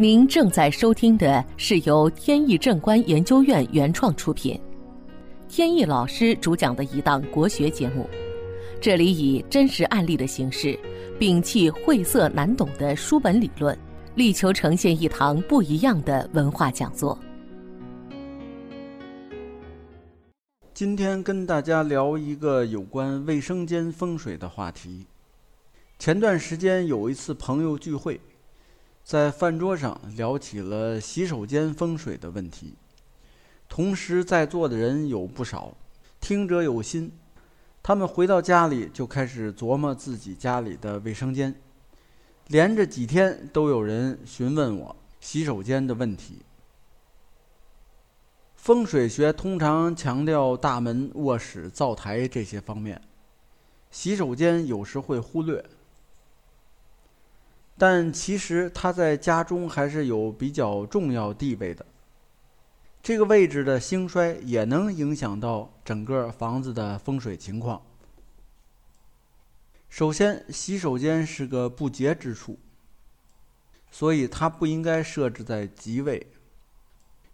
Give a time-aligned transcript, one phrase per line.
[0.00, 4.58] 您正在收听的是由天意正观研究院原创出品，
[5.46, 8.08] 天意老师主讲的一档国学节目。
[8.80, 10.74] 这里以真实案例的形式，
[11.18, 13.78] 摒弃晦涩难懂的书本理论，
[14.14, 17.18] 力求呈现一堂不一样的文化讲座。
[20.72, 25.04] 今天跟大家聊一个有关卫生间风水的话题。
[25.98, 28.18] 前段时间有一次朋友聚会。
[29.02, 32.74] 在饭桌上聊起了洗手间风水的问题，
[33.68, 35.76] 同时在座的人有不少
[36.20, 37.10] 听者有心，
[37.82, 41.54] 他们回到家里就开始琢磨自己家里的卫生间，
[42.48, 46.42] 连着几天都有人询问我洗手间的问题。
[48.54, 53.00] 风水学通常强调大门、卧室、灶台这些方面，
[53.90, 55.64] 洗手间有时会忽略。
[57.80, 61.86] 但其实它在家中还是有比较重要地位的。
[63.02, 67.80] 这个位置的兴衰也能影响到整个房子的风水情况。
[69.88, 72.58] 首先，洗手间是个不洁之处，
[73.90, 76.26] 所以它不应该设置在吉位，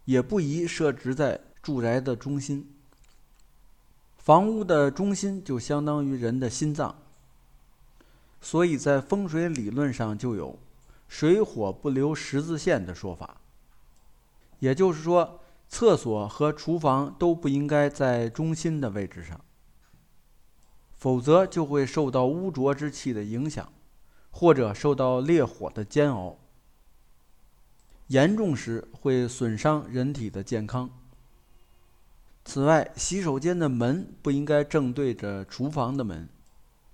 [0.05, 2.73] 也不宜设置在住宅的中心。
[4.17, 6.97] 房屋的中心就相当于人的心脏。
[8.47, 10.57] 所以在风水理论上就有
[11.09, 13.41] “水火不留十字线”的说法，
[14.59, 19.37] 也就是说，厕所和厨房都不应该在中心的位置上，
[20.95, 23.69] 否则就会受到污浊之气的影响，
[24.31, 26.37] 或者受到烈火的煎熬，
[28.07, 30.89] 严重时会损伤人体的健康。
[32.45, 36.29] 此外，洗手间的门不应该正对着厨房的门。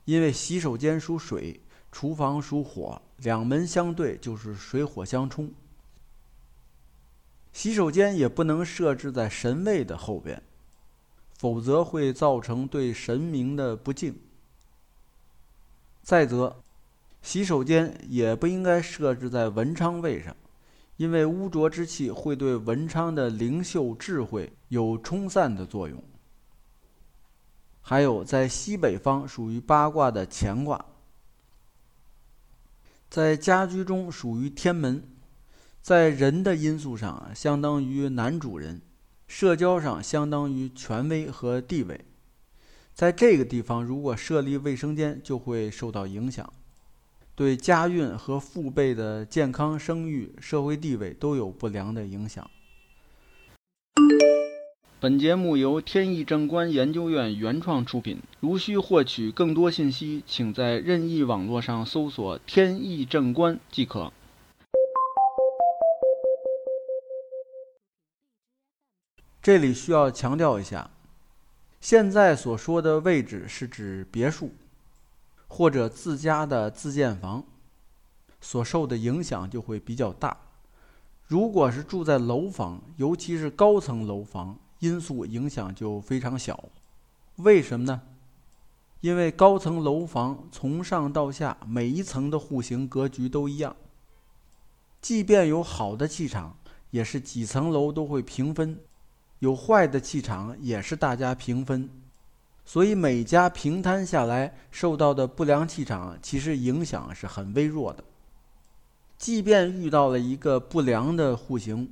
[0.05, 1.59] 因为洗手间属水，
[1.91, 5.51] 厨房属火，两门相对就是水火相冲。
[7.53, 10.41] 洗手间也不能设置在神位的后边，
[11.37, 14.15] 否则会造成对神明的不敬。
[16.01, 16.55] 再则，
[17.21, 20.35] 洗手间也不应该设置在文昌位上，
[20.97, 26.03] 因为污浊之气会对文昌的灵秀智慧有冲散的作用。
[27.85, 30.85] 还有，在西北方属于八卦的乾卦，
[33.09, 35.03] 在家居中属于天门，
[35.81, 38.81] 在人的因素上相当于男主人，
[39.27, 42.05] 社交上相当于权威和地位。
[42.93, 46.51] 在这个地方，如果设立卫生间，就会受到影响，
[47.35, 52.49] 对家运和父辈的健康、声誉、社会地位都有不良的影响。
[55.03, 58.21] 本节目由天意正观研究院原创出品。
[58.39, 64.13] 如需获取更多信息，请在任意网络上搜索“天意正观”即可。
[69.41, 70.89] 这里需要强调一下，
[71.81, 74.51] 现在所说的位置是指别墅
[75.49, 77.43] 或者自家的自建房，
[78.39, 80.37] 所受的影响就会比较大。
[81.27, 86.61] 如果是住在楼房，尤其是高层楼房，因素影响就非常小，
[87.37, 88.01] 为什么呢？
[88.99, 93.73] 因为高层楼房从上到下每一层的户型格局都一样，
[95.01, 96.57] 即便有好的气场，
[96.91, 98.75] 也是几层楼都会平分；
[99.39, 101.89] 有坏的气场，也是大家平分。
[102.65, 108.03] 所以每家平摊下来受到的不良气场，其实影响是很微弱的。
[109.17, 111.89] 即便遇到了一个不良的户型。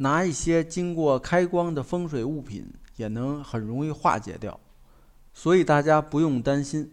[0.00, 4.58] 拿一些经过开光的风水物品，也能很容易化解掉，
[5.34, 6.90] 所以大家不用担心。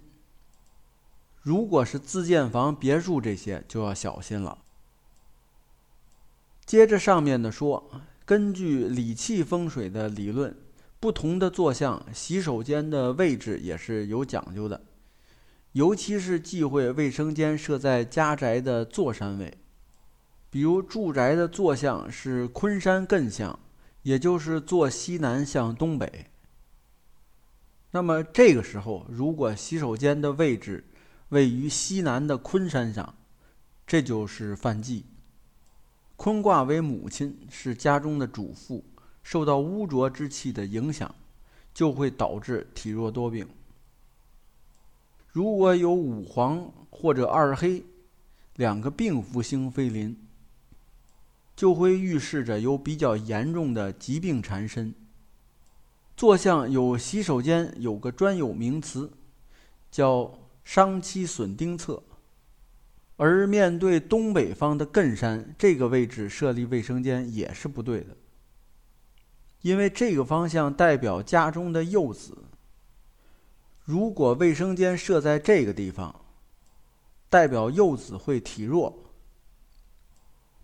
[1.41, 4.57] 如果是自建房、别墅这些，就要小心了。
[6.66, 7.90] 接着上面的说，
[8.25, 10.53] 根据理气风水的理论，
[11.00, 14.81] 不同的坐向洗手间的位置也是有讲究的，
[15.72, 19.57] 尤其是忌讳卫生间设在家宅的坐山位。
[20.57, 23.59] 比如住宅的坐向是坤山艮向，
[24.01, 26.25] 也就是坐西南向东北。
[27.92, 30.83] 那么这个时候，如果洗手间的位置
[31.30, 33.13] 位于西南的坤山上，
[33.86, 35.06] 这就是犯忌。
[36.15, 38.83] 坤卦为母亲，是家中的主妇，
[39.21, 41.13] 受到污浊之气的影响，
[41.71, 43.48] 就会导致体弱多病。
[45.31, 47.83] 如果有五黄或者二黑
[48.56, 50.19] 两个病符星飞临。
[51.57, 54.94] 就会预示着有比较严重的疾病缠身。
[56.15, 59.12] 坐向有洗手间有个专有名词，
[59.92, 62.01] 叫“伤妻损丁侧”。
[63.18, 68.15] 而面对东北方的艮山这个位置设立卫生间也是不对的，
[69.63, 72.38] 因为这个方向代表家中的幼子。
[73.83, 76.21] 如果卫生间设在这个地方，
[77.30, 79.06] 代表幼子会体弱。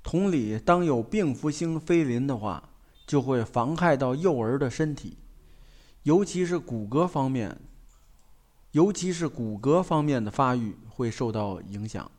[0.03, 2.69] 同理，当有病符星飞临的话，
[3.07, 5.17] 就会妨害到幼儿的身体，
[6.03, 7.57] 尤其是骨骼方面，
[8.71, 12.11] 尤其是骨骼方面的发育会受到影响。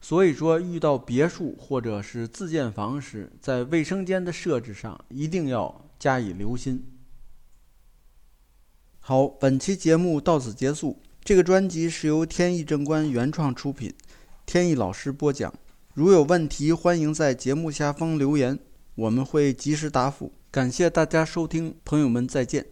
[0.00, 6.84] 所以说，遇到别墅或者是自建房时，在卫生间的设置上一定要加以留心。
[8.98, 11.00] 好，本期节目到此结束。
[11.22, 13.94] 这个专辑是由天意正观原创出品，
[14.46, 15.52] 天意老师播讲。
[15.92, 18.58] 如有问题，欢迎在节目下方留言，
[18.94, 20.32] 我们会及时答复。
[20.48, 22.66] 感谢大家收听，朋友们再见。